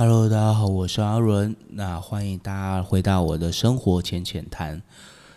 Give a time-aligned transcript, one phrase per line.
[0.00, 1.56] Hello，大家好，我是阿伦。
[1.70, 4.80] 那欢迎大家回到我的生活浅浅谈。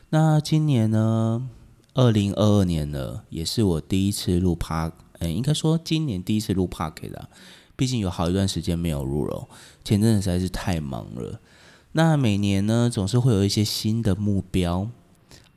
[0.10, 1.49] 那今年呢，
[1.96, 7.28] 二零二二年了，也是我第一次录 Park，嗯，应该说今年第一次录 Park 的。
[7.76, 9.47] 毕竟有好一段时间没有录了，
[9.83, 11.41] 前阵子实在是太忙了。
[11.93, 14.87] 那每年呢，总是会有一些新的目标。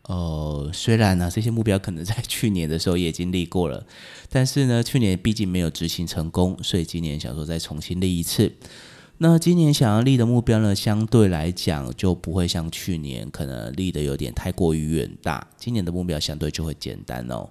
[0.04, 3.84] 呃，虽然呢，这些目标可能在去年的时候也经历过了，
[4.30, 8.54] 但是呢，去年毕竟没有执行成功，所以今年想说再重新立一次。
[9.18, 15.46] 那今年想要立的目标呢，相对来讲就不会像去年可能立的有点太过于远大。
[15.56, 17.48] 今年的目标相对就会简单哦。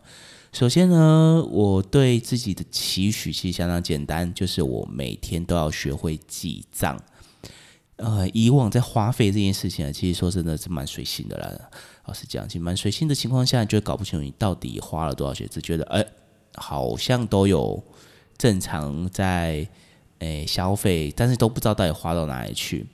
[0.52, 7.02] 首先呢，我对自己的期许其实相当简单，就是我每天都要学会记账。
[7.96, 11.50] 呃，以往在花费这件事情啊，其实说真的是蛮随性的啦。
[12.06, 16.06] 老实讲，其实蛮随性的情况下，就搞不清楚你到底花了多少钱，只觉得哎，
[16.56, 17.82] 好像都有
[18.38, 19.68] 正常在
[20.24, 22.86] 诶消费，但是都不知道到底花到哪里去。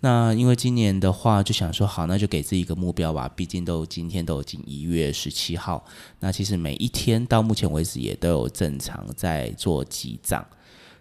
[0.00, 3.28] 那因为今年的话，就想说好，那就给自己一个目标吧。
[3.34, 5.84] 毕竟都今天都已经一月十七号，
[6.20, 10.46] 那其实每一天到目前为止也都有正常在做记账。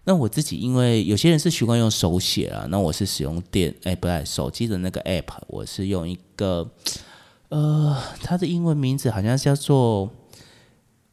[0.03, 6.67] 那我自己因为有些人是习惯用手写啊，那我是使用电哎不对，手机的那个 app，我是用一个。
[7.49, 10.09] 呃，它的英文名字好像叫做，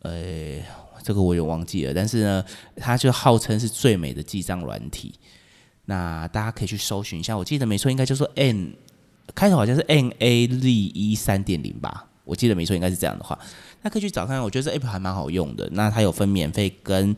[0.00, 0.58] 呃，
[1.04, 1.94] 这个我也忘记了。
[1.94, 5.14] 但是呢，它就号称是最美的记账软体。
[5.84, 8.74] 那大家可以去搜寻一下，我记得没错，应该就说 N
[9.34, 12.06] 开头好像是 N A Z E 三点零吧。
[12.24, 13.38] 我记得没错，应该是这样的话，
[13.82, 14.42] 那可以去找看。
[14.42, 15.68] 我觉得这 app 还蛮好用的。
[15.72, 17.14] 那它有分免费跟。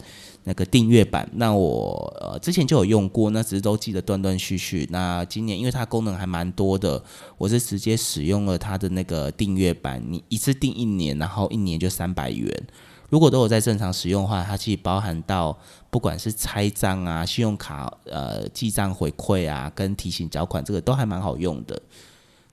[0.49, 4.87] 那个订阅版，那我呃之前就有用过，那只是都记得断断续续。
[4.93, 7.03] 那今年因为它功能还蛮多的，
[7.37, 12.49] 我是直接使用了它的那个订阅版，你一次订一年，然后一年就三百元。
[13.09, 15.57] 如果都有在正常使用的话，它其实包含到
[15.91, 21.81] 不管是拆账啊、信用卡呃记账回馈啊、跟提醒缴款，这个都还蛮好用的。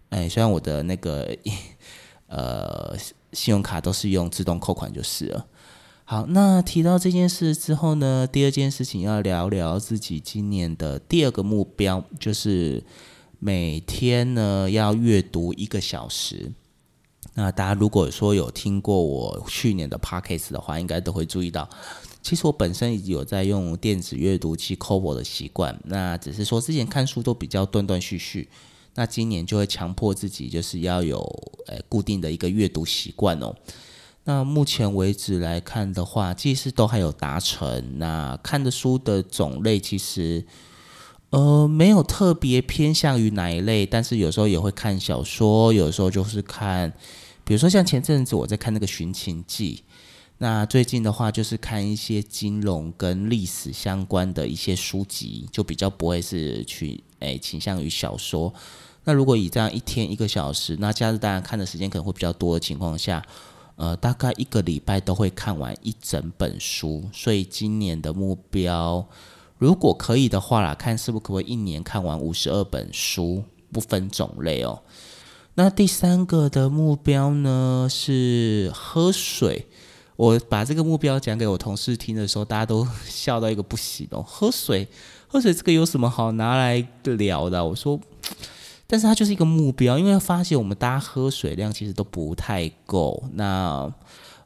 [0.10, 1.36] 哎，虽然我的那个
[2.28, 2.96] 呃
[3.32, 5.46] 信用卡都是用自动扣款就是了。
[6.06, 12.84] 好，那提到这件事之后呢，第二件事情要聊聊自己今年的第二个目标，就是
[13.40, 16.52] 每天呢要阅读一个小时。
[17.36, 21.68] 那大家如果说有听过我去年的 podcast 的话，应该都会注意到，
[22.22, 28.50] 其实我本身有在用电子阅读器 Kobo 的习惯，那只是说之前看书都比较断断续续，
[28.96, 31.20] 那今年就会强迫自己就是要有
[31.66, 33.56] 呃固定的一个阅读习惯哦。
[34.26, 37.98] 那目前为止来看的话，其实都还有达成。
[37.98, 40.46] 那看的书的种类其实，
[41.34, 46.94] 呃，没有特别偏向于哪一类，但是有时候也会看小说，有时候就是看，
[47.44, 49.84] 比如说像前阵子我在看那个《寻秦记》，
[50.38, 58.54] 那最近的话就是看一些金融跟历史相关的一些书籍，就比较不会是去诶倾向于小说。
[59.06, 63.26] 那如果以这样一天一个小时，那假日当然看的时间可能会比较多的情况下。
[63.76, 69.04] 呃，大概一个礼拜都会看完一整本书，所以今年的目标，
[69.64, 74.82] 如果可以的话啦，看是不可不可以一年看完五十二本书，不分种类哦。
[75.54, 79.68] 那第三个的目标呢是喝水。
[80.18, 84.22] 我把这个目标讲给我同事听的时候，大家都笑到一个不行哦。
[84.28, 84.86] 喝水，
[85.30, 87.66] 喝水这个有什么好拿来聊的？
[87.66, 87.98] 我说。
[88.86, 93.24] 但是它就是一个目标，因为发现我们大家喝水量其实都不太够。
[93.36, 93.90] 那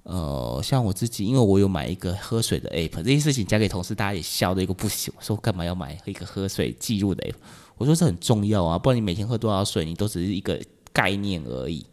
[0.10, 5.14] 呃，像我自己，因为我有买一个喝水的 app，这件事情讲给同事，大家也笑的一个不行。
[5.20, 7.36] 说干嘛要买一个喝水记录的 app？
[7.78, 10.58] 我说这很重要啊，不然你每天喝多少水，你都只是一个
[10.94, 11.86] 概念而已。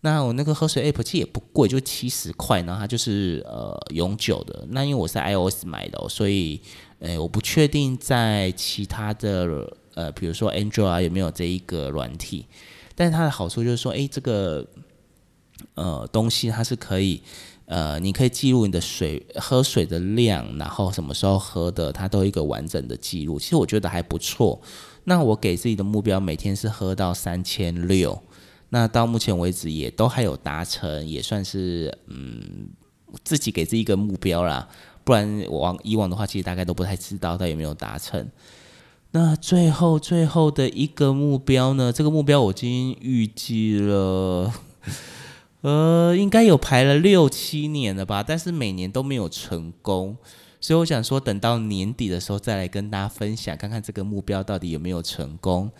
[0.00, 4.66] 那我那个喝水 app 其实也不贵，就七十块，然后它就是呃永久的。
[4.70, 6.60] 那因为我是 iOS 买的，所以
[7.00, 9.76] 诶，我不确定在其他的。
[9.94, 12.46] 呃，比如说 Android 啊，有没有这一个软体？
[12.94, 14.66] 但是它的好处就是说，哎，这个
[15.74, 17.22] 呃东西它是可以，
[17.66, 23.38] 呃，你可以记录你的水喝水的量，然后什么时候喝的，它都有一个完整的记录。
[23.38, 24.60] 其实我觉得还不错。
[25.04, 28.22] 那我给自己的目标每天是喝到三千六，
[28.68, 32.68] 那到目前为止也都还有达成，也算是嗯
[33.24, 34.68] 自己给自己一个目标啦。
[35.04, 38.28] 不然往以往的话，其实大概都不太知道它有没有达成。
[39.10, 41.92] 那最后最后的一个目标呢？
[41.92, 44.50] 这个目标我已经预计了，
[45.62, 50.16] 呃，应该有排了六七年了吧，但是每年都没有成功，
[50.60, 55.70] 所以我想说，等到年底的时候再来跟大家分享，看看这个目标到底有没有成功。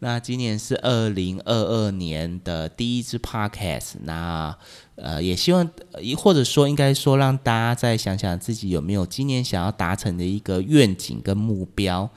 [0.00, 4.56] 那今年是二零二二年的第一支 podcast，那
[4.94, 5.68] 呃，也希望，
[6.16, 12.08] 或者说应该说，让大家再想想自己有没有今年想要达成的一个愿景跟目标。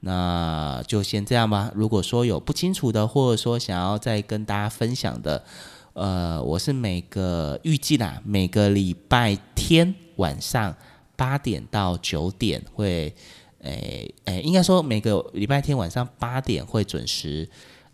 [0.00, 1.70] 那就先这样吧。
[1.74, 5.44] 如果说有不清楚的，或者说想要再跟大家分享的，
[5.94, 10.74] 呃，我是每个预计啦，每个礼拜天晚上
[11.16, 13.12] 八点到九点会，
[13.62, 17.48] 诶诶，应该说每个礼拜天晚上八点会准时，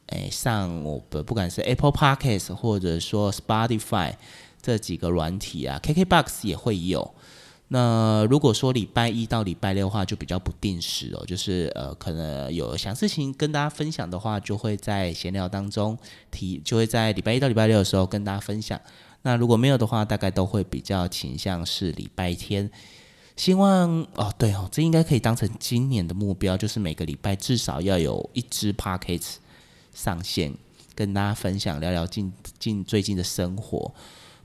[0.08, 4.12] 诶上我不不管是 Apple Podcast 或者说 Spotify
[4.60, 7.14] 这几个软体啊，KKBox 也会有。
[7.74, 15.98] 那如果说礼拜一到礼拜六的话，就比较不定时哦，就是呃，可能有想事情跟大家分享的话，就会在闲聊当中
[16.30, 18.80] 提，就会在礼拜一到礼拜六的时候跟大家分享。
[19.22, 22.70] 那如果没有的话，大概都会比较倾向是礼拜天。
[23.34, 29.40] 希望哦，对哦，这应该可以当成今年的目标，就是每个礼拜至少要有一支 p a c k a g e
[29.92, 30.54] 上线，
[30.94, 33.92] 跟大家分享聊聊近近最近的生活。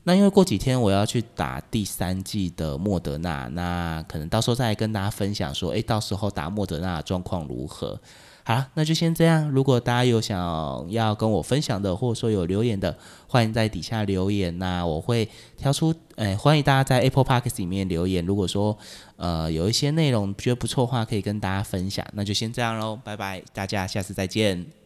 [0.04, 8.00] 那因为过几天我要去打第三季的莫德纳，那可能到时候再来跟大家分享说，诶，到时候打莫德纳的状况如何？
[8.42, 9.48] 好，那就先这样。
[9.50, 12.96] 如果大家有想要跟我分享的，或者说有留言的，
[13.28, 14.58] 欢迎在底下留言。
[14.58, 18.24] 那我会挑出，诶，欢迎大家在 Apple Park 里面留言。
[18.24, 18.76] 如果说
[19.16, 22.04] 呃有一些内容觉得不错的话，可以跟大家分享。
[22.14, 24.79] 那就先这样喽，拜拜，大家下次再见。